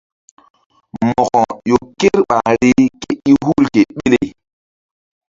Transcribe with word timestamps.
Mo̧ko 1.07 1.41
ƴo 1.67 1.77
ker 1.99 2.17
ɓahri 2.29 2.71
ke 3.01 3.11
i 3.31 3.31
hu 3.43 3.53
ke 3.73 3.81
ɓele. 3.97 4.21